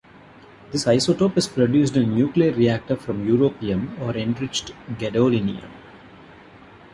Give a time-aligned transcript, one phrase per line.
[0.71, 5.69] This isotope is produced in a nuclear reactor from europium or enriched gadolinium.